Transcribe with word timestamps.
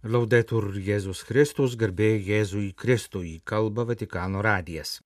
Laudetur 0.00 0.78
Jėzus 0.80 1.26
Kristus, 1.28 1.74
garbė 1.76 2.14
Jėzui 2.24 2.70
Kristui, 2.72 3.42
kalba 3.44 3.84
Vatikano 3.84 4.40
radijas. 4.40 5.02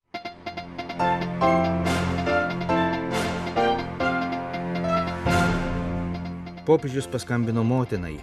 Popiežius 6.63 7.11
paskambino 7.11 7.67
motinai, 7.67 8.21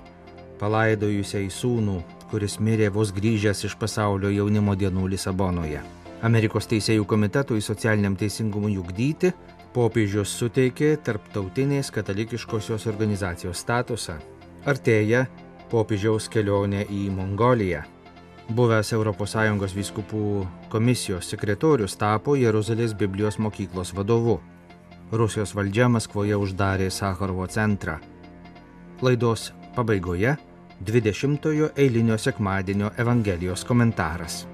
palaidojusiai 0.64 1.52
sūnų, 1.52 1.98
kuris 2.32 2.56
mirė 2.64 2.88
vos 2.88 3.12
grįžęs 3.20 3.66
iš 3.68 3.76
pasaulio 3.76 4.32
jaunimo 4.32 4.72
dienų 4.72 5.10
Lisabonoje. 5.12 5.84
Amerikos 6.24 6.72
teisėjų 6.72 7.04
komitetui 7.04 7.60
socialiniam 7.60 8.16
teisingumui 8.16 8.78
ugdyti 8.80 9.36
popiežius 9.76 10.40
suteikė 10.40 10.96
tarptautinės 11.04 11.92
katalikiškosios 11.92 12.88
organizacijos 12.88 13.60
statusą. 13.60 14.22
Artėja 14.64 15.26
popiežiaus 15.72 16.28
kelionė 16.32 16.84
į 16.92 17.06
Mongoliją. 17.16 17.82
Buvęs 18.52 18.92
ES 18.92 19.74
vyskupų 19.78 20.24
komisijos 20.70 21.30
sekretorius 21.32 21.96
tapo 21.96 22.36
Jeruzalės 22.36 22.94
Biblijos 22.94 23.38
mokyklos 23.40 23.94
vadovu. 23.96 24.42
Rusijos 25.12 25.56
valdžia 25.56 25.88
Maskvoje 25.88 26.36
uždarė 26.36 26.90
Sakharovo 26.92 27.48
centrą. 27.48 28.00
Laidos 29.02 29.54
pabaigoje 29.76 30.36
20-ojo 30.84 31.70
eilinio 31.76 32.18
sekmadienio 32.18 32.92
Evangelijos 32.98 33.64
komentaras. 33.64 34.46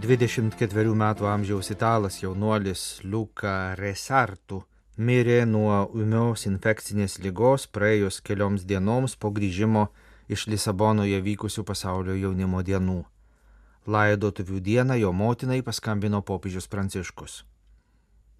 24 0.00 0.94
metų 0.94 1.28
amžiaus 1.28 1.70
italas 1.72 2.22
jaunuolis 2.22 3.00
Luka 3.04 3.74
Resartu 3.74 4.62
mirė 4.96 5.44
nuo 5.44 5.82
ūmios 5.92 6.46
infekcinės 6.48 7.18
lygos 7.20 7.66
praėjus 7.68 8.22
kelioms 8.24 8.64
dienoms 8.64 9.16
po 9.16 9.30
grįžimo 9.30 9.88
iš 10.28 10.46
Lisabonoje 10.48 11.20
vykusių 11.20 11.64
pasaulio 11.68 12.16
jaunimo 12.16 12.62
dienų. 12.64 13.02
Laidotuvių 13.86 14.60
dieną 14.60 14.96
jo 14.98 15.12
motinai 15.12 15.60
paskambino 15.62 16.22
popiežius 16.22 16.66
Pranciškus. 16.66 17.44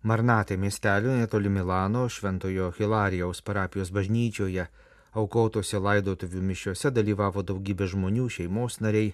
Marnatė 0.02 0.56
miestelio 0.56 1.12
netoli 1.18 1.50
Milano 1.50 2.08
Šventojo 2.08 2.72
Hilarijaus 2.78 3.42
parapijos 3.42 3.92
bažnyčioje 3.92 4.66
aukotose 5.12 5.78
laidotuvių 5.78 6.42
mišiuose 6.50 6.90
dalyvavo 6.90 7.42
daugybė 7.42 7.88
žmonių, 7.92 8.28
šeimos 8.30 8.80
nariai, 8.80 9.12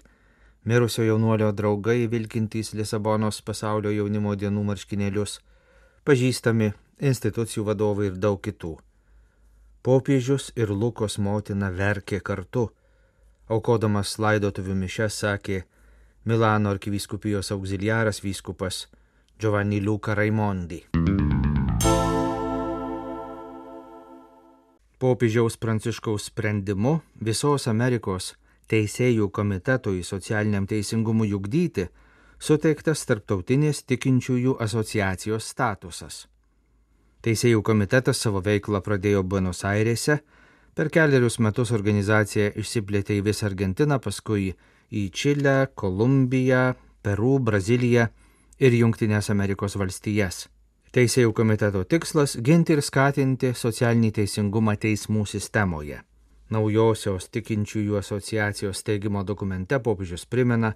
mirusio 0.65 1.05
jaunuolio 1.07 1.51
draugai 1.53 2.07
vilkintys 2.07 2.73
Lisabonos 2.79 3.43
pasaulio 3.43 3.91
jaunimo 3.91 4.35
dienų 4.39 4.65
marškinėlius, 4.71 5.41
pažįstami 6.07 6.73
institucijų 7.03 7.67
vadovai 7.67 8.09
ir 8.11 8.17
daug 8.17 8.41
kitų. 8.43 8.77
Popiežius 9.83 10.53
ir 10.55 10.71
Lukos 10.71 11.19
motina 11.19 11.73
verkė 11.75 12.21
kartu. 12.23 12.69
Aukodamas 13.51 14.15
laidotuvių 14.23 14.77
mišes 14.85 15.19
sakė 15.25 15.65
Milano 16.25 16.71
arkivyskupijos 16.71 17.51
auxiliaras 17.51 18.23
vyskupas 18.23 18.87
Giovanni 19.41 19.81
Luca 19.83 20.15
Raimondi. 20.15 20.85
Popiežiaus 25.03 25.57
Pranciškaus 25.59 26.29
sprendimu 26.31 27.01
visos 27.19 27.67
Amerikos 27.67 28.37
teisėjų 28.71 29.33
komitetui 29.35 30.05
socialiniam 30.07 30.69
teisingumui 30.71 31.35
ugdyti 31.35 31.89
suteiktas 32.39 33.03
tarptautinės 33.11 33.83
tikinčiųjų 33.83 34.61
asociacijos 34.63 35.51
statusas. 35.51 36.29
Teisėjų 37.23 37.61
komitetas 37.63 38.19
savo 38.19 38.41
veiklą 38.43 38.81
pradėjo 38.83 39.21
Buenos 39.23 39.61
Airėse, 39.63 40.17
per 40.75 40.89
keliarius 40.91 41.39
metus 41.39 41.71
organizacija 41.71 42.49
išsiplėtė 42.59 43.21
į 43.21 43.27
visą 43.29 43.47
Argentiną, 43.47 44.01
paskui 44.03 44.49
į 44.91 45.03
Čilę, 45.15 45.69
Kolumbiją, 45.79 46.73
Peru, 47.03 47.37
Braziliją 47.39 48.09
ir 48.59 48.75
Junktinės 48.75 49.31
Amerikos 49.31 49.79
valstijas. 49.79 50.49
Teisėjų 50.93 51.31
komiteto 51.33 51.85
tikslas- 51.85 52.35
ginti 52.47 52.75
ir 52.75 52.83
skatinti 52.83 53.55
socialinį 53.55 54.13
teisingumą 54.19 54.75
teismų 54.77 55.23
sistemoje. 55.27 56.03
Naujosios 56.51 57.29
tikinčiųjų 57.31 57.99
asociacijos 57.99 58.83
steigimo 58.83 59.23
dokumente 59.25 59.79
popiežius 59.79 60.27
primena 60.27 60.75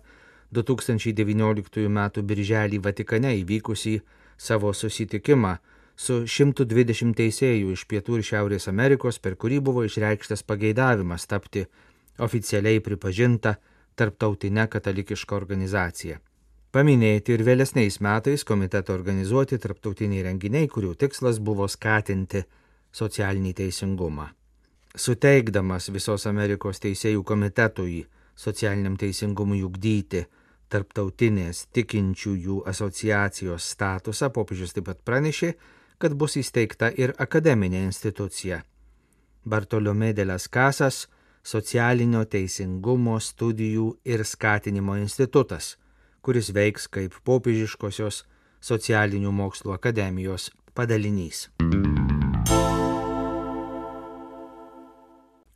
2019 0.52 1.86
m. 1.86 2.10
birželį 2.22 2.78
Vatikane 2.78 3.34
įvykusį 3.42 4.00
savo 4.38 4.72
susitikimą 4.72 5.58
su 5.96 6.22
120 6.28 7.16
teisėjų 7.16 7.72
iš 7.72 7.86
Pietų 7.88 8.20
ir 8.20 8.28
Šiaurės 8.30 8.68
Amerikos, 8.68 9.18
per 9.18 9.36
kurį 9.40 9.62
buvo 9.64 9.84
išreikštas 9.88 10.44
pageidavimas 10.44 11.26
tapti 11.26 11.64
oficialiai 12.20 12.80
pripažinta 12.84 13.56
tarptautinė 13.96 14.68
katalikiška 14.68 15.36
organizacija. 15.36 16.20
Paminėti 16.72 17.32
ir 17.32 17.44
vėlesniais 17.46 18.00
metais 18.04 18.44
komiteto 18.44 18.92
organizuoti 18.92 19.56
tarptautiniai 19.56 20.26
renginiai, 20.26 20.68
kurių 20.68 20.92
tikslas 21.00 21.38
buvo 21.40 21.68
skatinti 21.72 22.42
socialinį 22.92 23.52
teisingumą. 23.56 24.26
Suteikdamas 24.96 25.88
visos 25.92 26.26
Amerikos 26.28 26.80
teisėjų 26.80 27.24
komitetui 27.24 28.02
socialiniam 28.36 28.96
teisingumui 29.00 29.62
ugdyti 29.64 30.26
tarptautinės 30.72 31.66
tikinčiųjų 31.76 32.62
asociacijos 32.68 33.70
statusą, 33.72 34.28
popiežius 34.34 34.76
taip 34.76 34.88
pat 34.90 35.00
pranešė, 35.06 35.54
kad 35.98 36.14
bus 36.14 36.36
įsteigta 36.36 36.92
ir 36.96 37.14
akademinė 37.18 37.84
institucija. 37.86 38.62
Bartolomė 39.44 40.12
de 40.12 40.24
las 40.24 40.48
Casas 40.48 41.06
socialinio 41.42 42.24
teisingumo 42.24 43.20
studijų 43.20 43.96
ir 44.04 44.24
skatinimo 44.24 44.96
institutas 44.98 45.76
kuris 46.26 46.48
veiks 46.50 46.88
kaip 46.90 47.14
popiežiškosios 47.22 48.24
socialinių 48.66 49.30
mokslų 49.30 49.76
akademijos 49.76 50.48
padalinys. 50.74 51.44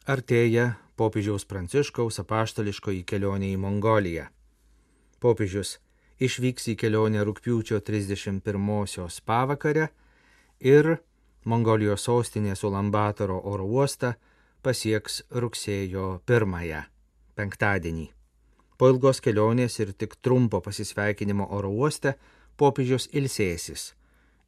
Artėja 0.06 0.68
popiežiaus 0.94 1.46
pranciškaus 1.50 2.22
apaštališkoji 2.22 3.02
kelionė 3.02 3.50
į 3.56 3.58
Mongoliją. 3.64 4.28
Popiežius 5.18 5.80
išvyks 6.22 6.70
į 6.70 6.76
kelionę 6.84 7.26
rūpiučio 7.26 7.82
31-osios 7.82 9.18
pavakarę 9.26 9.90
ir 10.60 10.98
Mongolijos 11.44 12.04
sostinės 12.04 12.64
Ulambatoro 12.68 13.40
oro 13.48 13.64
uostą 13.64 14.12
pasieks 14.62 15.22
rugsėjo 15.32 16.20
1-ąją, 16.28 16.82
penktadienį. 17.34 18.10
Po 18.76 18.90
ilgos 18.92 19.22
kelionės 19.24 19.78
ir 19.80 19.94
tik 19.96 20.18
trumpo 20.20 20.60
pasisveikinimo 20.60 21.48
oro 21.56 21.70
uoste 21.72 22.14
popiežius 22.60 23.08
ilsėsis 23.16 23.94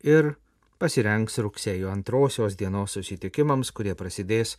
ir 0.05 0.35
pasirengs 0.79 1.39
rugsėjo 1.39 1.89
antrosios 1.93 2.57
dienos 2.61 2.99
susitikimams, 2.99 3.73
kurie 3.73 3.95
prasidės 3.95 4.57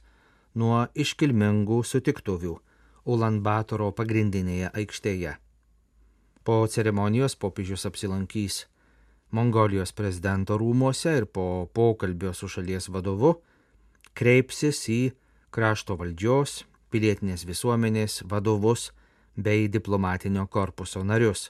nuo 0.56 0.88
iškilmingų 0.96 1.84
sutiktuvių 1.86 2.58
Ulanbatoro 3.04 3.92
pagrindinėje 3.92 4.70
aikštėje. 4.72 5.34
Po 6.44 6.62
ceremonijos 6.68 7.36
popiežius 7.36 7.84
apsilankys 7.90 8.64
Mongolijos 9.34 9.92
prezidento 9.98 10.60
rūmose 10.62 11.18
ir 11.18 11.26
po 11.26 11.66
pokalbio 11.74 12.34
su 12.38 12.48
šalies 12.48 12.90
vadovu 12.94 13.34
kreipsis 14.14 14.84
į 14.94 15.02
krašto 15.54 15.98
valdžios, 15.98 16.64
pilietinės 16.94 17.46
visuomenės 17.50 18.22
vadovus, 18.30 18.92
bei 19.36 19.68
diplomatinio 19.68 20.46
korpuso 20.48 21.02
narius. 21.04 21.50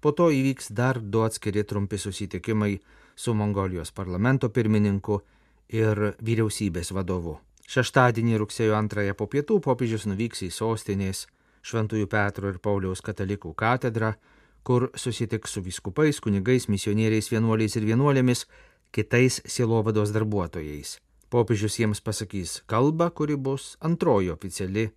Po 0.00 0.12
to 0.16 0.30
įvyks 0.32 0.70
dar 0.72 1.00
du 1.00 1.20
atskiri 1.26 1.64
trumpi 1.68 1.98
susitikimai 2.00 2.78
su 3.16 3.34
Mongolijos 3.36 3.92
parlamento 3.92 4.48
pirmininku 4.48 5.20
ir 5.68 6.14
vyriausybės 6.24 6.94
vadovu. 6.96 7.36
Šeštadienį 7.68 8.40
rugsėjo 8.40 8.74
antrąją 8.78 9.14
po 9.14 9.28
pietų 9.28 9.60
popiežius 9.60 10.08
nuvyks 10.08 10.46
į 10.48 10.50
sostinės 10.56 11.26
Šventųjų 11.60 12.08
Petro 12.08 12.48
ir 12.48 12.56
Pauliaus 12.58 13.04
katalikų 13.04 13.52
katedrą, 13.52 14.14
kur 14.62 14.90
susitiks 14.94 15.54
su 15.56 15.62
viskupais, 15.62 16.20
kunigais, 16.20 16.68
misionieriais, 16.68 17.30
vienuoliais 17.32 17.76
ir 17.76 17.86
vienuolėmis, 17.88 18.46
kitais 18.92 19.40
sielovados 19.46 20.12
darbuotojais. 20.12 20.98
Popiežius 21.30 21.78
jiems 21.78 22.00
pasakys 22.02 22.60
kalbą, 22.66 23.10
kuri 23.14 23.36
bus 23.36 23.76
antroji 23.80 24.32
oficiali 24.32 24.88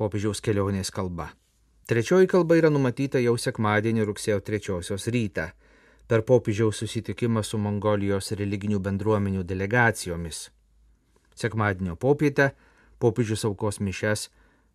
popiežiaus 0.00 0.40
kelionės 0.40 0.88
kalba. 0.90 1.28
Trečioji 1.90 2.30
kalba 2.30 2.56
yra 2.56 2.70
numatyta 2.72 3.20
jau 3.20 3.34
sekmadienį 3.36 4.06
rugsėjo 4.08 4.40
3 4.46 5.10
rytą 5.12 5.50
per 6.08 6.24
popiežiaus 6.26 6.80
susitikimą 6.80 7.42
su 7.46 7.58
Mongolijos 7.58 8.32
religinių 8.40 8.80
bendruomenių 8.82 9.44
delegacijomis. 9.44 10.48
Sekmadienio 11.34 11.96
popietę 11.96 12.50
popiežius 12.98 13.44
aukos 13.44 13.80
mišes 13.80 14.28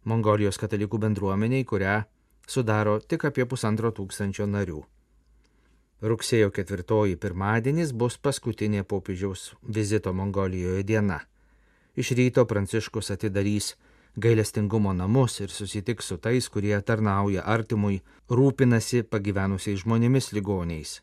Mongolijos 0.06 0.60
katalikų 0.62 1.00
bendruomeniai, 1.02 1.66
kurią 1.66 2.04
sudaro 2.48 3.00
tik 3.00 3.26
apie 3.30 3.46
pusantro 3.46 3.92
tūkstančio 3.92 4.48
narių. 4.50 4.84
Rugsėjo 6.06 6.52
ketvirtoji 6.52 7.16
pirmadienis 7.18 7.94
bus 7.96 8.18
paskutinė 8.18 8.84
popiežiaus 8.84 9.54
vizito 9.64 10.14
Mongolijoje 10.14 10.84
diena. 10.84 11.22
Iš 11.96 12.12
ryto 12.20 12.44
Pranciškus 12.46 13.12
atidarys 13.16 13.74
gailestingumo 14.16 14.94
namus 14.94 15.40
ir 15.40 15.50
susitiks 15.52 16.12
su 16.12 16.18
tais, 16.18 16.50
kurie 16.50 16.76
tarnauja 16.82 17.44
artimui, 17.56 18.02
rūpinasi 18.30 19.04
pagyvenusiais 19.08 19.84
žmonėmis 19.84 20.32
ligoniais. 20.36 21.00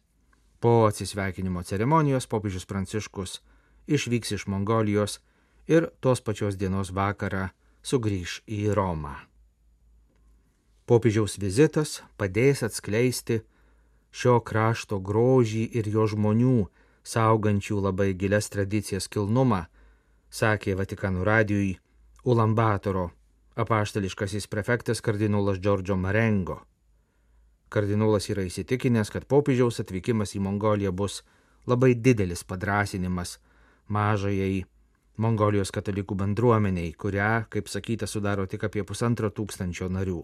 Po 0.61 0.85
atsisveikinimo 0.87 1.65
ceremonijos 1.67 2.29
popiežius 2.29 2.69
Pranciškus 2.69 3.41
išvyks 3.89 4.37
iš 4.39 4.47
Mongolijos 4.47 5.19
ir 5.67 5.91
tos 6.01 6.21
pačios 6.21 6.57
dienos 6.61 6.93
vakarą 6.95 7.49
sugrįž 7.83 8.43
į 8.47 8.71
Romą. 8.77 9.32
Popiežiaus 10.93 11.39
vizitas 11.41 12.03
padės 12.21 12.61
atskleisti 12.67 13.39
šio 14.13 14.35
krašto 14.45 14.99
grožį 15.01 15.63
ir 15.79 15.87
jo 15.89 16.03
žmonių, 16.13 16.67
saugančių 17.01 17.79
labai 17.81 18.11
gilias 18.13 18.51
tradicijas 18.53 19.07
kilnumą, 19.09 19.63
sakė 20.29 20.75
Vatikanų 20.77 21.25
radijui 21.25 21.71
Ulambatoro 22.29 23.07
apaštališkasis 23.65 24.51
prefektas 24.53 25.01
kardinolas 25.01 25.63
Džordžo 25.65 25.97
Marengo. 25.97 26.59
Kardinolas 27.73 28.29
yra 28.29 28.45
įsitikinęs, 28.45 29.15
kad 29.17 29.25
popiežiaus 29.25 29.81
atvykimas 29.81 30.37
į 30.37 30.43
Mongoliją 30.45 30.93
bus 30.93 31.23
labai 31.65 31.95
didelis 31.95 32.45
padrasinimas 32.45 33.39
mažajai 33.89 34.67
Mongolijos 35.17 35.73
katalikų 35.73 36.21
bendruomeniai, 36.21 36.93
kurią, 36.93 37.49
kaip 37.49 37.73
sakyta, 37.73 38.05
sudaro 38.05 38.45
tik 38.45 38.69
apie 38.69 38.85
pusantro 38.85 39.33
tūkstančio 39.33 39.89
narių. 39.89 40.21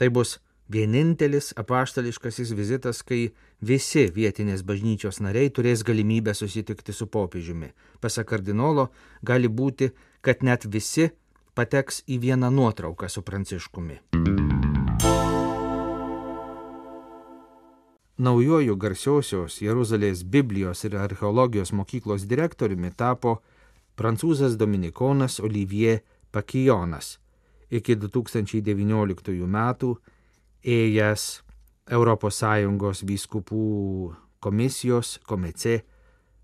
Tai 0.00 0.08
bus 0.08 0.38
vienintelis 0.72 1.50
apaštališkasis 1.60 2.54
vizitas, 2.56 3.02
kai 3.04 3.34
visi 3.60 4.06
vietinės 4.14 4.62
bažnyčios 4.64 5.20
nariai 5.20 5.50
turės 5.52 5.82
galimybę 5.84 6.32
susitikti 6.32 6.94
su 6.96 7.04
popiežiumi. 7.04 7.68
Pasak 8.00 8.30
kardinolo, 8.30 8.86
gali 9.20 9.50
būti, 9.52 9.90
kad 10.24 10.40
net 10.40 10.64
visi 10.64 11.10
pateks 11.52 12.00
į 12.08 12.16
vieną 12.24 12.48
nuotrauką 12.48 13.12
su 13.12 13.20
pranciškumi. 13.20 14.00
Naujoju 18.20 18.80
garsiosios 18.80 19.60
Jeruzalės 19.60 20.24
Biblijos 20.24 20.84
ir 20.88 20.96
archeologijos 20.96 21.76
mokyklos 21.76 22.24
direktoriumi 22.24 22.96
tapo 22.96 23.42
prancūzas 24.00 24.56
dominikonas 24.56 25.42
Olivier 25.44 26.00
Pakijonas, 26.32 27.18
iki 27.70 27.96
2019 27.96 29.46
metų 29.46 29.94
ėjęs 30.64 31.28
ES 31.90 33.02
vyskupų 33.10 33.64
komisijos 34.40 35.18
komece 35.26 35.80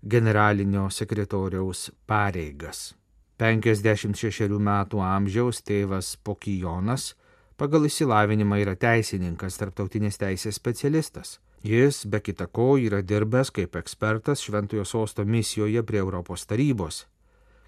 generalinio 0.03 0.89
sekretoriaus 0.89 1.91
pareigas. 2.07 2.95
56 3.37 4.49
metų 4.49 5.01
amžiaus 5.03 5.61
tėvas 5.61 6.15
Pokijonas 6.23 7.13
pagal 7.57 7.85
išsilavinimą 7.85 8.61
yra 8.63 8.75
teisininkas, 8.75 9.57
tarptautinės 9.61 10.17
teisės 10.17 10.57
specialistas. 10.57 11.37
Jis, 11.65 12.05
be 12.05 12.19
kita 12.21 12.47
ko, 12.47 12.77
yra 12.77 13.01
dirbęs 13.01 13.49
kaip 13.51 13.75
ekspertas 13.75 14.43
Šventojo 14.45 14.85
sosto 14.85 15.25
misijoje 15.25 15.83
prie 15.83 15.99
Europos 15.99 16.45
tarybos. 16.45 17.05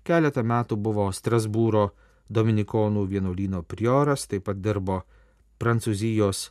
Keletą 0.06 0.44
metų 0.46 0.78
buvo 0.78 1.10
Strasbūro 1.14 1.90
Dominikonų 2.30 3.06
vienuolyno 3.10 3.64
prioras, 3.66 4.28
taip 4.30 4.46
pat 4.46 4.60
dirbo 4.62 5.02
Prancūzijos 5.60 6.50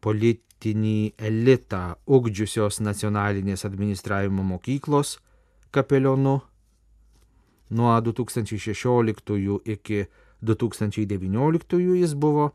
politinį 0.00 1.12
elitą 1.18 1.96
ugdžiusios 2.06 2.80
nacionalinės 2.80 3.66
administravimo 3.66 4.44
mokyklos 4.46 5.18
kapelionu 5.74 6.38
nuo 7.70 8.00
2016 8.00 9.60
iki 9.64 10.06
2019 10.42 11.80
jis 12.00 12.14
buvo 12.14 12.50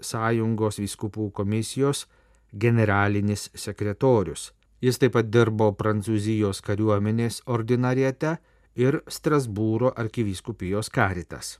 Sąjungos 0.00 0.78
vyskupų 0.78 1.30
komisijos 1.34 2.06
generalinis 2.52 3.50
sekretorius. 3.54 4.52
Jis 4.80 4.98
taip 4.98 5.16
pat 5.16 5.30
dirbo 5.32 5.72
Prancūzijos 5.72 6.62
kariuomenės 6.62 7.42
ordinariete 7.46 8.36
ir 8.76 9.00
Strasbūro 9.08 9.94
arkivyskupijos 9.96 10.92
karitas. 10.92 11.58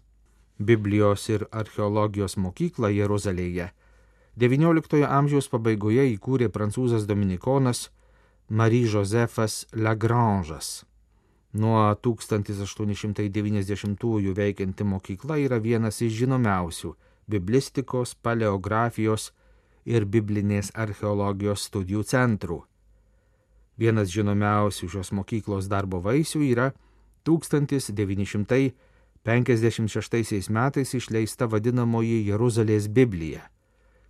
Biblijos 0.59 1.29
ir 1.33 1.47
archeologijos 1.53 2.37
mokyklą 2.37 2.93
Jeruzalėje 2.93 3.71
XIX 4.37 5.09
amžiaus 5.09 5.49
pabaigoje 5.49 6.13
įkūrė 6.13 6.53
prancūzas 6.53 7.09
dominikonas 7.09 7.89
Marie 8.49 8.85
Josefas 8.85 9.67
Lagrange'as. 9.73 10.85
Nuo 11.57 11.97
1890-ųjų 12.05 14.35
veikianti 14.37 14.85
mokykla 14.85 15.41
yra 15.41 15.57
vienas 15.57 16.05
iš 16.05 16.21
žinomiausių 16.21 16.93
biblistikos, 17.33 18.13
paleografijos 18.21 19.33
ir 19.89 20.05
biblinės 20.05 20.69
archeologijos 20.75 21.65
studijų 21.71 22.05
centrų. 22.05 22.69
Vienas 23.81 24.13
žinomiausių 24.13 24.89
šios 24.99 25.17
mokyklos 25.17 25.65
darbo 25.73 26.05
vaisių 26.05 26.45
yra 26.45 26.77
1900 27.27 28.61
56 29.27 30.51
metais 30.51 30.95
išleista 30.95 31.49
vadinamoji 31.51 32.21
Jeruzalės 32.29 32.87
Biblija. 32.89 33.41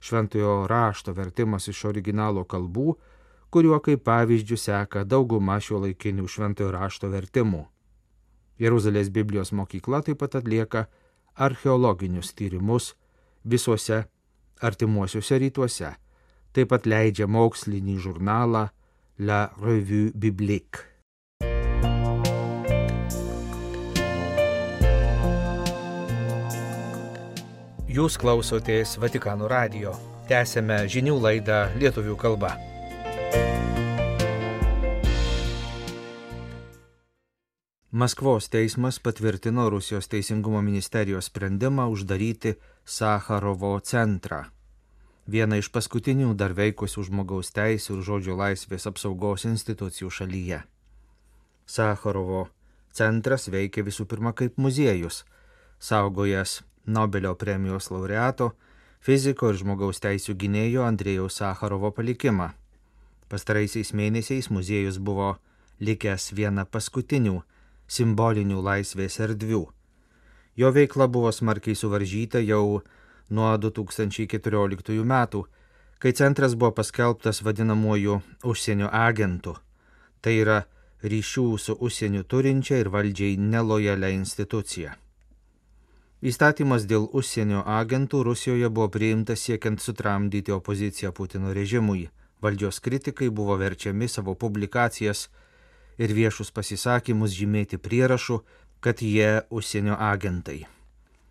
Šventojo 0.01 0.67
rašto 0.69 1.15
vertimas 1.17 1.69
iš 1.73 1.87
originalo 1.89 2.43
kalbų, 2.45 2.93
kuriuo 3.51 3.79
kaip 3.81 4.03
pavyzdžių 4.05 4.59
seka 4.61 5.05
dauguma 5.09 5.57
šio 5.61 5.81
laikinių 5.87 6.29
šventojo 6.29 6.69
rašto 6.75 7.09
vertimų. 7.09 7.63
Jeruzalės 8.61 9.09
Biblijos 9.09 9.55
mokykla 9.57 10.03
taip 10.05 10.21
pat 10.21 10.37
atlieka 10.37 10.85
archeologinius 11.35 12.35
tyrimus 12.37 12.93
visuose 13.45 14.03
artimuosiuose 14.61 15.39
rytuose, 15.41 15.95
taip 16.53 16.69
pat 16.75 16.85
leidžia 16.85 17.25
mokslinį 17.25 17.97
žurnalą 18.05 18.67
La 19.19 19.41
Revue 19.63 20.13
Biblique. 20.13 20.96
Jūs 27.97 28.19
klausotės 28.21 28.99
Vatikano 29.01 29.47
radio. 29.49 29.95
Tęsėme 30.29 30.83
žinių 30.93 31.15
laidą 31.17 31.63
lietuvių 31.81 32.17
kalba. 32.21 32.51
Maskvos 37.97 38.51
teismas 38.53 38.99
patvirtino 39.01 39.71
Rusijos 39.73 40.11
teisingumo 40.13 40.61
ministerijos 40.67 41.31
sprendimą 41.31 41.89
uždaryti 41.95 42.59
Sakharovo 42.85 43.73
centrą. 43.81 44.43
Viena 45.25 45.57
iš 45.57 45.73
paskutinių 45.73 46.35
dar 46.37 46.53
veikusių 46.53 47.09
žmogaus 47.09 47.55
teisų 47.57 47.97
ir 47.97 48.07
žodžio 48.11 48.37
laisvės 48.37 48.91
apsaugos 48.93 49.49
institucijų 49.49 50.13
šalyje. 50.21 50.61
Sakharovo 51.65 52.51
centras 52.93 53.49
veikia 53.49 53.89
visų 53.89 54.05
pirma 54.05 54.37
kaip 54.37 54.61
muziejus, 54.61 55.25
saugojęs 55.81 56.61
Nobelio 56.87 57.35
premijos 57.35 57.91
laureato, 57.91 58.53
fiziko 59.01 59.51
ir 59.51 59.59
žmogaus 59.61 60.01
teisų 60.03 60.37
gynėjo 60.39 60.87
Andrėjaus 60.87 61.41
Sakarovo 61.41 61.91
palikimą. 61.95 62.53
Pastaraisiais 63.29 63.93
mėnesiais 63.93 64.51
muziejus 64.55 64.99
buvo 64.99 65.37
likęs 65.83 66.31
viena 66.33 66.65
paskutinių 66.65 67.41
simbolinių 67.91 68.63
laisvės 68.63 69.19
erdvių. 69.27 69.65
Jo 70.57 70.71
veikla 70.73 71.09
buvo 71.13 71.33
smarkiai 71.33 71.77
suvaržyta 71.77 72.41
jau 72.41 72.83
nuo 73.31 73.51
2014 73.59 75.03
metų, 75.05 75.43
kai 75.99 76.13
centras 76.13 76.55
buvo 76.55 76.73
paskelbtas 76.79 77.43
vadinamuoju 77.43 78.21
užsienio 78.45 78.89
agentu. 78.93 79.57
Tai 80.21 80.33
yra 80.43 80.61
ryšių 81.03 81.49
su 81.59 81.77
užsieniu 81.81 82.25
turinčia 82.25 82.79
ir 82.81 82.91
valdžiai 82.95 83.37
nelojalia 83.37 84.11
institucija. 84.15 84.97
Įstatymas 86.25 86.87
dėl 86.89 87.11
užsienio 87.13 87.61
agentų 87.69 88.23
Rusijoje 88.25 88.71
buvo 88.73 88.89
priimtas 88.89 89.43
siekiant 89.45 89.83
sutramdyti 89.85 90.53
opoziciją 90.55 91.13
Putino 91.13 91.53
režimui. 91.53 92.09
Valdžios 92.41 92.81
kritikai 92.81 93.29
buvo 93.29 93.57
verčiami 93.61 94.09
savo 94.09 94.35
publikacijas 94.35 95.29
ir 95.99 96.15
viešus 96.17 96.51
pasisakymus 96.57 97.37
žymėti 97.37 97.77
prierašu, 97.77 98.41
kad 98.81 99.03
jie 99.05 99.43
užsienio 99.51 99.97
agentai. 100.01 100.65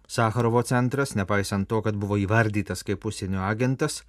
Sakarovo 0.08 0.62
centras, 0.62 1.16
nepaisant 1.16 1.66
to, 1.68 1.82
kad 1.82 1.98
buvo 1.98 2.18
įvardytas 2.22 2.86
kaip 2.86 3.06
užsienio 3.10 3.42
agentas, 3.42 4.04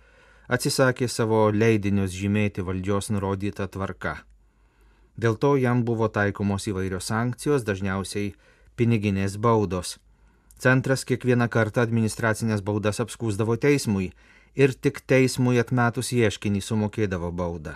atsisakė 0.48 1.08
savo 1.08 1.48
leidinius 1.56 2.12
žymėti 2.12 2.60
valdžios 2.60 3.08
nurodytą 3.16 3.64
tvarką. 3.72 4.18
Dėl 5.16 5.40
to 5.40 5.56
jam 5.56 5.84
buvo 5.88 6.12
taikomos 6.12 6.68
įvairios 6.68 7.08
sankcijos, 7.08 7.64
dažniausiai 7.64 8.34
piniginės 8.76 9.40
baudos 9.40 9.96
Centras 10.58 11.04
kiekvieną 11.04 11.48
kartą 11.52 11.82
administracinės 11.84 12.62
baudas 12.64 13.00
apskūsdavo 13.04 13.58
teismui 13.60 14.12
ir 14.56 14.72
tik 14.72 15.02
teismui 15.04 15.60
atmetus 15.60 16.12
ieškinį 16.16 16.62
sumokėdavo 16.64 17.32
baudą. 17.32 17.74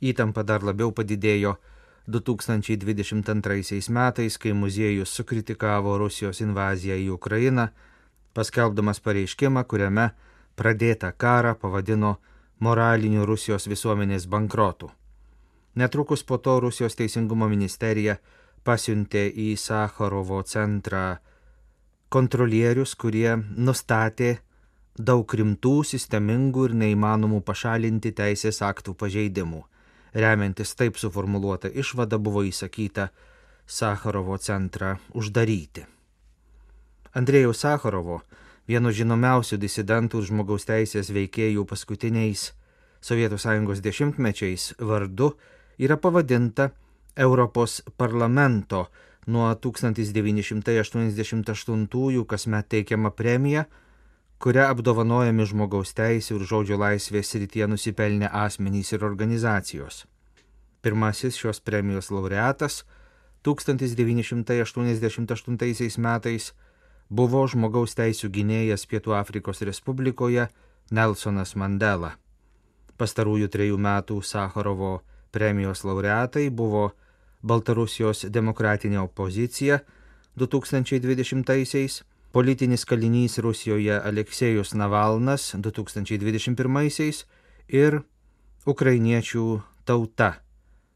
Įtampa 0.00 0.44
dar 0.48 0.64
labiau 0.64 0.94
padidėjo 0.96 1.58
2022 2.08 3.92
metais, 3.92 4.38
kai 4.38 4.52
muziejus 4.56 5.12
sukritikavo 5.12 5.98
Rusijos 6.00 6.40
invaziją 6.40 6.96
į 6.96 7.10
Ukrainą, 7.18 7.68
paskelbdamas 8.34 9.00
pareiškimą, 9.04 9.64
kuriame 9.68 10.10
pradėtą 10.56 11.12
karą 11.16 11.54
pavadino 11.54 12.16
moraliniu 12.60 13.26
Rusijos 13.28 13.68
visuomenės 13.68 14.26
bankrotu. 14.26 14.90
Netrukus 15.76 16.24
po 16.24 16.38
to 16.38 16.60
Rusijos 16.60 16.96
teisingumo 16.96 17.48
ministerija 17.48 18.16
pasiuntė 18.64 19.28
į 19.28 19.52
Sakharovo 19.56 20.42
centrą 20.42 21.20
kontrolierius, 22.10 22.96
kurie 22.98 23.36
nustatė 23.38 24.36
daug 24.98 25.34
rimtų, 25.34 25.80
sistemingų 25.86 26.68
ir 26.68 26.76
neįmanomų 26.82 27.40
pašalinti 27.46 28.12
teisės 28.16 28.60
aktų 28.66 28.96
pažeidimų. 28.98 29.62
Remiantis 30.14 30.74
taip 30.74 30.98
suformuoluota 30.98 31.70
išvada 31.70 32.18
buvo 32.18 32.42
įsakyta 32.42 33.08
Sakharovo 33.66 34.36
centrą 34.42 34.96
uždaryti. 35.14 35.86
Andrėjaus 37.14 37.62
Sakharovo, 37.62 38.20
vieno 38.66 38.90
žinomiausių 38.90 39.58
disidentų 39.62 40.24
žmogaus 40.26 40.66
teisės 40.66 41.12
veikėjų 41.14 41.64
paskutiniais 41.70 42.50
Sovietų 43.00 43.38
sąjungos 43.40 43.80
dešimtmečiais 43.80 44.74
vardu 44.78 45.30
yra 45.80 45.96
pavadinta 45.96 46.68
Europos 47.16 47.80
parlamento 47.96 48.90
nuo 49.26 49.54
1988 49.54 52.24
kasmet 52.26 52.68
teikiama 52.68 53.10
premija, 53.10 53.64
kuria 54.38 54.70
apdovanojami 54.72 55.44
žmogaus 55.44 55.94
teisų 55.96 56.36
ir 56.38 56.44
žodžio 56.48 56.76
laisvės 56.80 57.28
srityje 57.34 57.66
nusipelnę 57.68 58.28
asmenys 58.32 58.92
ir 58.96 59.04
organizacijos. 59.04 60.06
Pirmasis 60.80 61.36
šios 61.36 61.60
premijos 61.60 62.10
laureatas 62.10 62.84
1988 63.44 66.00
metais 66.00 66.54
buvo 67.10 67.46
žmogaus 67.48 67.94
teisų 67.98 68.28
gynėjas 68.32 68.86
Pietų 68.88 69.12
Afrikos 69.18 69.60
Respublikoje 69.66 70.48
Nelsonas 70.90 71.54
Mandela. 71.56 72.12
Pastarųjų 72.96 73.48
trejų 73.48 73.78
metų 73.80 74.22
Sakharovo 74.22 75.00
premijos 75.32 75.84
laureatai 75.84 76.50
buvo 76.50 76.92
Baltarusijos 77.42 78.26
demokratinė 78.28 79.00
opozicija 79.02 79.80
2020-aisiais, 80.40 82.00
politinis 82.32 82.84
kalinys 82.86 83.38
Rusijoje 83.42 83.96
Aleksėjus 83.96 84.74
Navalnas 84.78 85.50
2021-aisiais 85.56 87.24
ir 87.68 88.00
ukrainiečių 88.66 89.46
tauta, 89.88 90.34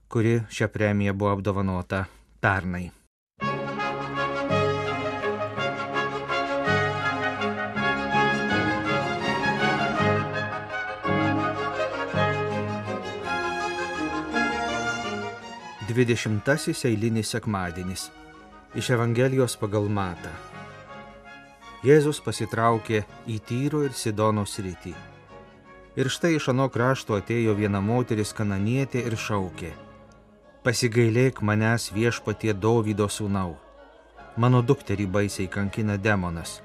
kuri 0.08 0.42
šią 0.50 0.68
premiją 0.74 1.16
buvo 1.16 1.32
apdovanota 1.38 2.04
pernai. 2.40 3.03
20 15.94 16.84
eilinis 16.84 17.28
sekmadienis 17.30 18.10
iš 18.74 18.90
Evangelijos 18.90 19.54
pagal 19.56 19.84
Matą. 19.86 20.30
Jėzus 21.86 22.18
pasitraukė 22.24 23.04
į 23.30 23.36
Tyro 23.46 23.84
ir 23.86 23.92
Sidono 23.94 24.42
sritį. 24.42 24.94
Ir 25.94 26.10
štai 26.10 26.32
iš 26.34 26.48
ano 26.50 26.66
krašto 26.66 27.14
atėjo 27.20 27.54
viena 27.54 27.78
moteris 27.78 28.34
kananietė 28.34 29.04
ir 29.06 29.14
šaukė. 29.14 29.70
Pasigailėk 30.66 31.38
manęs 31.46 31.92
viešpatie 31.94 32.56
Dovydo 32.58 33.06
sūnau. 33.06 33.54
Mano 34.36 34.64
dukterį 34.66 35.06
baisiai 35.06 35.46
kankina 35.46 35.94
demonas. 35.94 36.56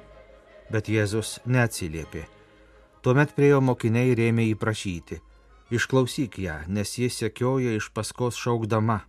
Bet 0.72 0.90
Jėzus 0.90 1.38
neatsiliepė. 1.46 2.26
Tuomet 3.06 3.38
priejo 3.38 3.62
mokiniai 3.62 4.18
rėmė 4.18 4.50
įprašyti. 4.56 5.22
Išklausyk 5.70 6.42
ją, 6.42 6.64
nes 6.66 6.98
jis 6.98 7.22
sekioja 7.22 7.78
iš 7.78 7.94
paskos 7.94 8.42
šaukdama. 8.42 9.04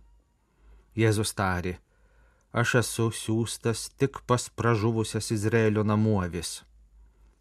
Jėzus 0.95 1.31
tarė, 1.33 1.77
aš 2.51 2.75
esu 2.81 3.07
siūstas 3.15 3.89
tik 3.97 4.19
pas 4.27 4.49
pražuvusias 4.49 5.31
Izraelio 5.31 5.83
namuovis. 5.87 6.61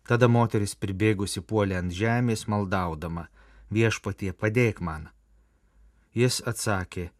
Tada 0.06 0.28
moteris 0.28 0.74
pribėgusi 0.74 1.42
puolė 1.42 1.80
ant 1.80 1.94
žemės 1.94 2.46
maldaudama, 2.46 3.26
viešpatie 3.70 4.32
padėk 4.32 4.80
man. 4.80 5.08
Jis 6.14 6.40
atsakė, 6.46 7.10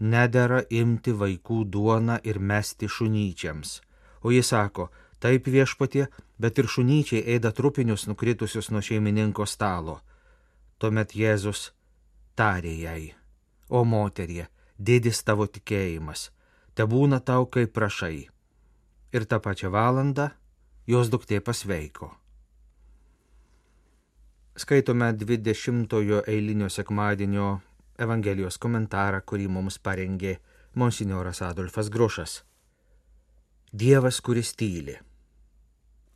nedėra 0.00 0.62
imti 0.70 1.12
vaikų 1.12 1.64
duoną 1.64 2.20
ir 2.24 2.38
mesti 2.38 2.88
šunyčiams. 2.88 3.80
O 4.24 4.32
jis 4.32 4.52
sako, 4.52 4.90
taip 5.20 5.48
viešpatie, 5.48 6.06
bet 6.38 6.58
ir 6.58 6.68
šunyčiai 6.68 7.24
ėda 7.36 7.52
trupinius 7.56 8.06
nukritusius 8.08 8.70
nuo 8.72 8.80
šeimininko 8.84 9.46
stalo. 9.46 10.00
Tuomet 10.80 11.12
Jėzus 11.16 11.70
tarė 12.36 12.72
jai, 12.80 13.02
o 13.68 13.84
moterie, 13.84 14.46
didis 14.80 15.20
tavo 15.22 15.46
tikėjimas, 15.46 16.30
te 16.74 16.86
būna 16.88 17.20
tau 17.20 17.46
kaip 17.46 17.74
prašai. 17.76 18.28
Ir 19.12 19.26
tą 19.28 19.40
pačią 19.44 19.70
valandą 19.74 20.30
jos 20.88 21.10
duktė 21.12 21.40
pasveiko. 21.44 22.14
Skaitome 24.56 25.12
20-ojo 25.16 26.22
eilinio 26.28 26.68
sekmadienio 26.68 27.60
Evangelijos 28.00 28.56
komentarą, 28.58 29.20
kurį 29.20 29.46
mums 29.52 29.76
parengė 29.78 30.38
monsinjoras 30.74 31.42
Adolfas 31.44 31.90
Grušas. 31.92 32.40
Dievas, 33.72 34.20
kuris 34.24 34.54
tyli. 34.56 34.96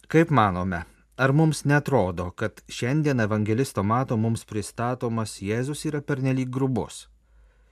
Kaip 0.09 0.30
manome, 0.30 0.85
ar 1.16 1.33
mums 1.33 1.64
netrodo, 1.68 2.30
kad 2.33 2.62
šiandien 2.68 3.21
evangelisto 3.21 3.85
mato 3.85 4.16
mums 4.16 4.44
pristatomas 4.49 5.38
Jėzus 5.42 5.85
yra 5.88 6.00
pernelyg 6.00 6.50
grubus? 6.50 7.04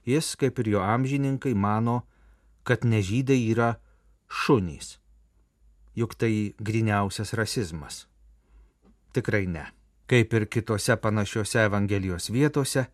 Jis, 0.05 0.35
kaip 0.35 0.59
ir 0.59 0.73
jo 0.75 0.81
amžininkai, 0.83 1.53
mano, 1.53 2.01
kad 2.63 2.83
nežydai 2.83 3.39
yra 3.51 3.75
šunys. 4.27 4.97
Juk 5.95 6.15
tai 6.17 6.53
griniausias 6.59 7.33
rasizmas. 7.37 8.07
Tikrai 9.13 9.45
ne. 9.47 9.67
Kaip 10.09 10.33
ir 10.33 10.47
kitose 10.51 10.95
panašiose 10.99 11.63
Evangelijos 11.63 12.29
vietose, 12.33 12.87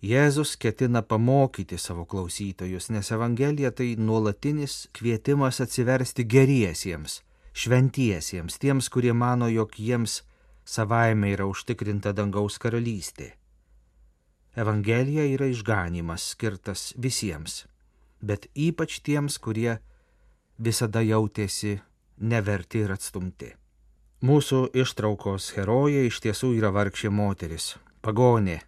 Jėzus 0.00 0.54
ketina 0.56 1.02
pamokyti 1.04 1.76
savo 1.78 2.06
klausytojus, 2.08 2.86
nes 2.88 3.10
Evangelija 3.12 3.68
tai 3.70 3.96
nuolatinis 4.00 4.86
kvietimas 4.96 5.60
atsiversti 5.60 6.24
geriesiems, 6.24 7.18
šventiesiems, 7.52 8.56
tiems, 8.62 8.88
kurie 8.88 9.12
mano, 9.12 9.50
jog 9.52 9.76
jiems 9.76 10.22
savaime 10.64 11.34
yra 11.34 11.44
užtikrinta 11.44 12.14
dangaus 12.16 12.56
karalystė. 12.56 13.34
Evangelija 14.60 15.24
yra 15.24 15.46
išganimas 15.48 16.24
skirtas 16.34 16.90
visiems, 16.96 17.64
bet 18.20 18.46
ypač 18.54 18.98
tiems, 19.06 19.38
kurie 19.40 19.78
visada 20.58 21.00
jautėsi 21.00 21.78
neverti 22.20 22.82
ir 22.84 22.92
atstumti. 22.92 23.54
Mūsų 24.20 24.58
ištraukos 24.82 25.54
herojai 25.56 26.04
iš 26.10 26.20
tiesų 26.26 26.52
yra 26.58 26.68
vargšė 26.76 27.08
moteris, 27.08 27.70
pagonė, 28.04 28.58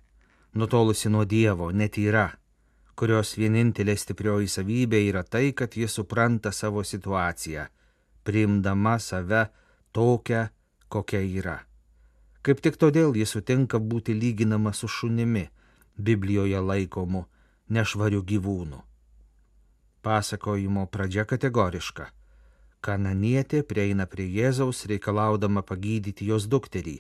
nutolusi 0.56 1.12
nuo 1.12 1.26
Dievo, 1.28 1.68
netyra, 1.76 2.30
kurios 2.96 3.36
vienintelė 3.36 3.98
stiprioji 4.00 4.48
savybė 4.48 5.04
yra 5.10 5.26
tai, 5.28 5.50
kad 5.52 5.76
ji 5.76 5.90
supranta 5.92 6.56
savo 6.56 6.80
situaciją, 6.88 7.68
priimdama 8.24 8.96
save 8.96 9.48
tokią, 9.92 10.46
kokia 10.88 11.20
yra. 11.20 11.58
Kaip 12.40 12.64
tik 12.64 12.80
todėl 12.80 13.12
ji 13.12 13.28
sutinka 13.28 13.76
būti 13.76 14.16
lyginama 14.16 14.72
su 14.72 14.88
šunimi, 14.88 15.50
Biblijoje 15.96 16.60
laikomų 16.60 17.24
nešvarių 17.68 18.22
gyvūnų. 18.30 18.80
Pasakojimo 20.02 20.86
pradžia 20.90 21.24
kategoriška. 21.24 22.08
Kananietė 22.82 23.62
prieina 23.62 24.08
prie 24.10 24.26
Jėzaus 24.26 24.86
reikalaudama 24.90 25.62
pagydyti 25.62 26.26
jos 26.26 26.48
dukterį. 26.50 26.96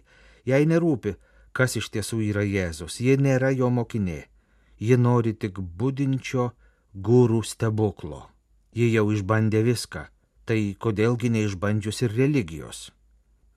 Jai 0.46 0.62
nerūpi, 0.70 1.16
kas 1.52 1.76
iš 1.76 1.90
tiesų 1.94 2.20
yra 2.30 2.44
Jėzus, 2.46 3.00
ji 3.00 3.16
nėra 3.18 3.50
jo 3.50 3.70
mokinė. 3.70 4.28
Ji 4.78 4.96
nori 4.98 5.34
tik 5.34 5.58
būdinčio 5.58 6.52
gūrų 6.94 7.42
stebuklo. 7.46 8.28
Ji 8.72 8.92
jau 8.92 9.10
išbandė 9.12 9.62
viską, 9.66 10.06
tai 10.46 10.74
kodėlgi 10.78 11.30
neišbandžius 11.34 12.02
ir 12.06 12.14
religijos. 12.16 12.90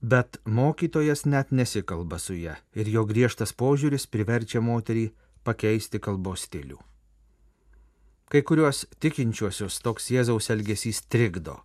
Bet 0.01 0.39
mokytojas 0.45 1.25
net 1.25 1.51
nesikalba 1.51 2.19
su 2.19 2.35
ją 2.37 2.57
ir 2.77 2.89
jo 2.89 3.05
griežtas 3.09 3.53
požiūris 3.53 4.05
priverčia 4.11 4.61
moterį 4.61 5.07
pakeisti 5.45 6.01
kalbos 6.01 6.47
stilių. 6.49 6.79
Kai 8.25 8.41
kuriuos 8.41 8.85
tikinčiuosius 8.99 9.77
toks 9.85 10.09
Jėzaus 10.09 10.49
elgesys 10.49 11.03
trikdo. 11.05 11.59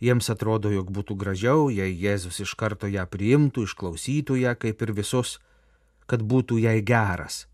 Jiems 0.00 0.30
atrodo, 0.32 0.70
jog 0.72 0.88
būtų 0.92 1.16
gražiau, 1.20 1.68
jei 1.72 1.92
Jėzus 1.92 2.40
iš 2.44 2.54
karto 2.56 2.88
ją 2.88 3.04
priimtų, 3.08 3.66
išklausytų 3.68 4.38
ją 4.40 4.54
kaip 4.60 4.82
ir 4.84 4.92
visus, 4.96 5.36
kad 6.08 6.24
būtų 6.24 6.58
jai 6.64 6.80
geras, 6.80 7.44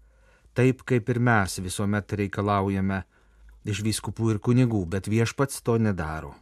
taip 0.55 0.83
kaip 0.87 1.11
ir 1.11 1.19
mes 1.19 1.59
visuomet 1.63 2.15
reikalaujame 2.23 3.03
iš 3.65 3.83
vyskupų 3.87 4.35
ir 4.35 4.41
kunigų, 4.43 4.85
bet 4.87 5.11
viešpats 5.11 5.63
to 5.63 5.79
nedaro. 5.79 6.35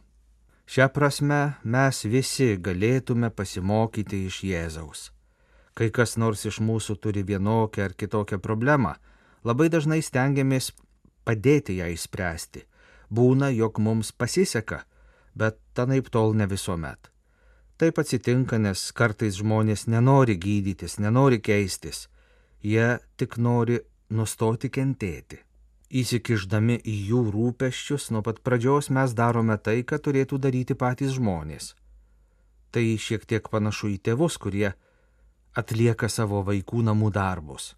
Šią 0.71 0.87
prasme 0.93 1.41
mes 1.63 2.05
visi 2.05 2.53
galėtume 2.57 3.29
pasimokyti 3.35 4.25
iš 4.29 4.43
Jėzaus. 4.47 5.09
Kai 5.73 5.89
kas 5.89 6.17
nors 6.17 6.45
iš 6.45 6.59
mūsų 6.59 6.97
turi 7.03 7.23
vienokią 7.23 7.85
ar 7.87 7.93
kitokią 7.95 8.41
problemą, 8.43 8.95
labai 9.43 9.69
dažnai 9.71 10.01
stengiamės 10.03 10.71
padėti 11.25 11.77
ją 11.79 11.87
išspręsti. 11.93 12.65
Būna, 13.11 13.51
jog 13.51 13.79
mums 13.79 14.11
pasiseka, 14.11 14.83
bet 15.35 15.59
tanaip 15.73 16.09
tol 16.11 16.35
ne 16.35 16.47
visuomet. 16.47 17.11
Taip 17.81 17.97
atsitinka, 17.97 18.59
nes 18.61 18.91
kartais 18.93 19.39
žmonės 19.41 19.87
nenori 19.89 20.35
gydytis, 20.37 20.99
nenori 21.01 21.39
keistis, 21.41 22.07
jie 22.61 22.99
tik 23.17 23.39
nori 23.41 23.79
nustoti 24.13 24.69
kentėti. 24.69 25.39
Įsikiždami 25.91 26.77
į 26.87 26.95
jų 27.09 27.21
rūpeščius 27.33 28.11
nuo 28.15 28.21
pat 28.23 28.39
pradžios 28.45 28.91
mes 28.95 29.15
darome 29.17 29.57
tai, 29.57 29.81
ką 29.83 29.99
turėtų 29.99 30.37
daryti 30.39 30.77
patys 30.77 31.17
žmonės. 31.17 31.73
Tai 32.71 32.83
šiek 33.05 33.25
tiek 33.27 33.49
panašu 33.51 33.89
į 33.91 33.97
tėvus, 34.05 34.37
kurie 34.39 34.71
atlieka 35.55 36.09
savo 36.09 36.41
vaikų 36.47 36.83
namų 36.87 37.11
darbus. 37.11 37.75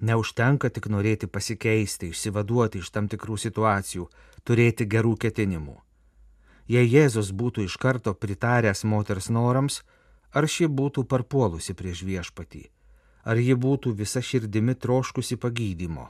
Neužtenka 0.00 0.70
tik 0.72 0.88
norėti 0.88 1.28
pasikeisti, 1.28 2.08
išsivaduoti 2.08 2.80
iš 2.80 2.88
tam 2.90 3.08
tikrų 3.12 3.36
situacijų, 3.36 4.06
turėti 4.48 4.86
gerų 4.88 5.16
ketinimų. 5.20 5.76
Jei 6.70 6.86
Jėzus 6.88 7.32
būtų 7.36 7.66
iš 7.66 7.76
karto 7.76 8.14
pritaręs 8.14 8.84
moters 8.84 9.28
norams, 9.28 9.82
ar 10.32 10.46
ši 10.48 10.70
būtų 10.70 11.04
parpuolusi 11.04 11.74
prieš 11.74 12.04
viešpatį, 12.06 12.62
ar 13.28 13.36
ji 13.36 13.58
būtų 13.58 13.92
visa 13.98 14.22
širdimi 14.22 14.74
troškusi 14.74 15.36
pagydymo. 15.36 16.08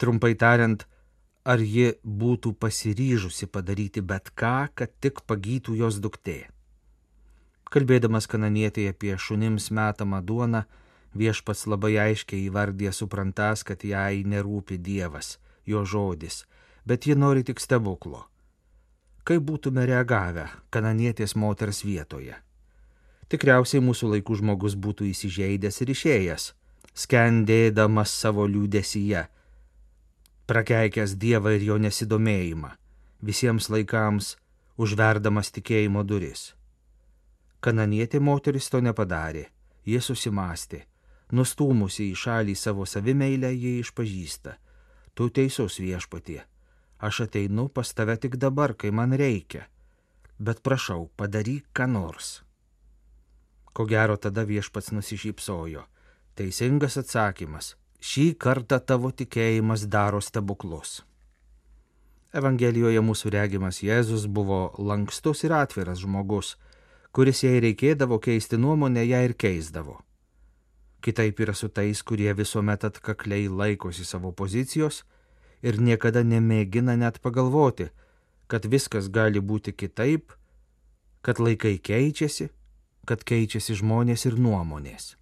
Trumpai 0.00 0.34
tariant, 0.34 0.82
ar 1.44 1.62
ji 1.62 1.92
būtų 2.02 2.56
pasiryžusi 2.58 3.46
padaryti 3.46 4.02
bet 4.02 4.32
ką, 4.34 4.66
kad 4.74 4.90
tik 5.00 5.22
pagytų 5.30 5.76
jos 5.78 6.00
duktė. 6.02 6.48
Kalbėdamas 7.72 8.28
kananietėje 8.30 8.92
apie 8.94 9.16
šunims 9.18 9.72
metamą 9.74 10.20
duoną, 10.22 10.62
viešpats 11.18 11.66
labai 11.66 11.96
aiškiai 11.98 12.46
įvardė 12.46 12.92
suprantas, 12.94 13.64
kad 13.66 13.82
jai 13.84 14.22
nerūpi 14.22 14.78
Dievas, 14.78 15.38
jo 15.66 15.82
žodis, 15.84 16.44
bet 16.86 17.06
ji 17.06 17.16
nori 17.18 17.42
tik 17.42 17.60
stebuklo. 17.60 18.26
Kaip 19.26 19.42
būtume 19.42 19.82
reagavę 19.90 20.46
kananietės 20.70 21.34
moters 21.34 21.82
vietoje? 21.82 22.36
Tikriausiai 23.26 23.82
mūsų 23.82 24.12
laikų 24.12 24.36
žmogus 24.38 24.76
būtų 24.78 25.08
įsižeidęs 25.10 25.80
ir 25.82 25.90
išėjęs, 25.90 26.44
skendėdamas 26.94 28.12
savo 28.14 28.46
liūdesyje, 28.46 29.24
prakeikęs 30.46 31.16
Dievą 31.18 31.56
ir 31.56 31.66
jo 31.66 31.80
nesidomėjimą, 31.82 32.70
visiems 33.26 33.66
laikams 33.74 34.36
užverdamas 34.78 35.50
tikėjimo 35.58 36.06
duris. 36.06 36.52
Kananietė 37.66 38.20
moteris 38.22 38.68
to 38.70 38.78
nepadarė, 38.78 39.48
jie 39.82 39.98
susimastė, 39.98 40.84
nustūmusi 41.34 42.04
į 42.12 42.18
šalį 42.20 42.52
savo 42.54 42.84
savimeilę 42.86 43.50
jie 43.50 43.80
išpažįsta. 43.80 44.52
Tu 45.18 45.26
teisus 45.34 45.80
viešpatie, 45.82 46.44
aš 47.02 47.24
ateinu 47.24 47.66
pas 47.66 47.90
tave 47.90 48.14
tik 48.22 48.36
dabar, 48.38 48.76
kai 48.78 48.92
man 48.94 49.16
reikia, 49.18 49.64
bet 50.38 50.62
prašau, 50.62 51.08
padaryk 51.18 51.66
ką 51.74 51.88
nors. 51.90 52.28
Ko 53.74 53.84
gero 53.84 54.14
tada 54.16 54.46
viešpats 54.46 54.94
nusišypsojo. 54.94 55.82
Teisingas 56.38 57.00
atsakymas. 57.02 57.74
Šį 57.98 58.28
kartą 58.38 58.78
tavo 58.78 59.10
tikėjimas 59.10 59.88
daro 59.90 60.22
stebuklus. 60.22 61.00
Evangelijoje 62.36 63.02
mūsų 63.02 63.34
regimas 63.34 63.82
Jėzus 63.82 64.28
buvo 64.28 64.70
lankstus 64.78 65.42
ir 65.48 65.56
atviras 65.56 66.04
žmogus, 66.04 66.54
kuris 67.16 67.40
jai 67.46 67.60
reikėdavo 67.64 68.18
keisti 68.20 68.58
nuomonę, 68.60 69.00
ją 69.08 69.22
ir 69.24 69.32
keisdavo. 69.40 69.94
Kitaip 71.00 71.40
yra 71.40 71.54
su 71.56 71.70
tais, 71.72 72.02
kurie 72.04 72.28
visuomet 72.36 72.84
atkakliai 72.84 73.46
laikosi 73.48 74.04
savo 74.04 74.34
pozicijos 74.36 75.04
ir 75.64 75.80
niekada 75.80 76.20
nemėgina 76.26 76.96
net 77.00 77.22
pagalvoti, 77.24 77.88
kad 78.52 78.68
viskas 78.68 79.08
gali 79.08 79.40
būti 79.40 79.72
kitaip, 79.72 80.36
kad 81.24 81.40
laikai 81.40 81.78
keičiasi, 81.80 82.50
kad 83.08 83.24
keičiasi 83.24 83.80
žmonės 83.80 84.28
ir 84.28 84.36
nuomonės. 84.36 85.14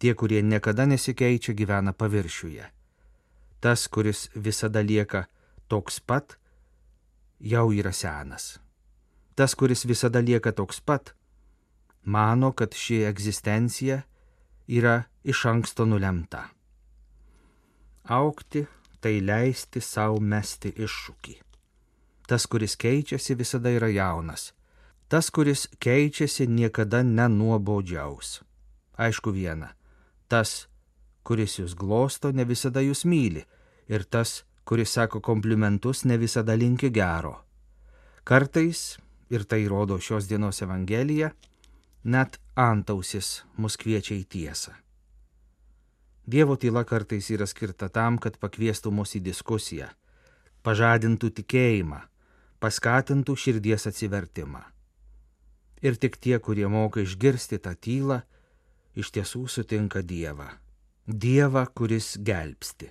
Tie, 0.00 0.12
kurie 0.16 0.40
niekada 0.40 0.88
nesikeičia, 0.88 1.52
gyvena 1.52 1.92
paviršiuje. 1.92 2.72
Tas, 3.60 3.88
kuris 3.88 4.28
visada 4.34 4.80
lieka 4.80 5.26
toks 5.68 6.00
pat, 6.00 6.38
jau 7.40 7.68
yra 7.72 7.92
senas 7.92 8.54
tas, 9.36 9.54
kuris 9.54 9.84
visada 9.84 10.20
lieka 10.24 10.52
toks 10.52 10.80
pat, 10.80 11.12
mano, 12.02 12.52
kad 12.52 12.74
ši 12.74 13.02
egzistencija 13.04 14.02
yra 14.66 15.02
iš 15.24 15.44
anksto 15.52 15.84
nulemta. 15.84 16.48
Aukti 18.08 18.64
tai 19.00 19.20
leisti 19.20 19.82
savo 19.84 20.18
mesti 20.20 20.72
iššūkį. 20.72 21.34
Tas, 22.26 22.46
kuris 22.50 22.74
keičiasi, 22.80 23.36
visada 23.38 23.70
yra 23.70 23.90
jaunas. 23.92 24.50
Tas, 25.06 25.28
kuris 25.30 25.68
keičiasi, 25.78 26.48
niekada 26.50 27.04
nenuobodžiaus. 27.06 28.40
Aišku 28.98 29.30
viena, 29.36 29.74
tas, 30.26 30.66
kuris 31.22 31.60
jūs 31.60 31.76
glosto, 31.78 32.32
ne 32.32 32.46
visada 32.48 32.82
jūs 32.82 33.04
myli, 33.06 33.44
ir 33.86 34.06
tas, 34.10 34.40
kuris 34.66 34.96
sako 34.96 35.20
komplimentus, 35.20 36.02
ne 36.08 36.16
visada 36.18 36.56
linki 36.58 36.90
gero. 36.90 37.36
Kartais 38.26 38.96
ir 39.30 39.44
tai 39.44 39.66
rodo 39.68 39.98
šios 40.00 40.28
dienos 40.28 40.62
Evangelija, 40.62 41.32
net 42.04 42.38
antausis 42.54 43.44
mus 43.56 43.76
kviečia 43.76 44.14
į 44.16 44.24
tiesą. 44.30 44.74
Dievo 46.26 46.56
tyla 46.58 46.82
kartais 46.84 47.30
yra 47.30 47.46
skirta 47.46 47.88
tam, 47.88 48.18
kad 48.18 48.38
pakviestų 48.42 48.90
mus 48.90 49.14
į 49.14 49.22
diskusiją, 49.28 49.88
pažadintų 50.66 51.30
tikėjimą, 51.38 52.00
paskatintų 52.62 53.36
širdies 53.38 53.86
atsivertimą. 53.86 54.64
Ir 55.86 55.98
tik 56.02 56.16
tie, 56.18 56.38
kurie 56.42 56.66
moka 56.66 57.02
išgirsti 57.04 57.60
tą 57.62 57.76
tylą, 57.78 58.20
iš 58.98 59.12
tiesų 59.14 59.46
sutinka 59.46 60.02
Dievą. 60.02 60.48
Dievą, 61.06 61.66
kuris 61.70 62.16
gelbsti. 62.18 62.90